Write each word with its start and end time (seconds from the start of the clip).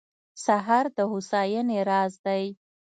سهار 0.45 0.85
د 0.97 0.99
هوساینې 1.11 1.79
راز 1.89 2.13
دی. 2.25 2.43